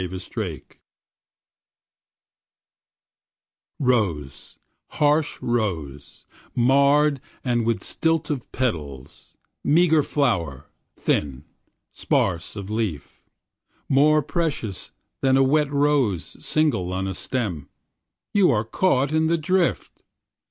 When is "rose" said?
0.07-0.25, 3.79-4.57, 5.43-6.25, 15.71-16.35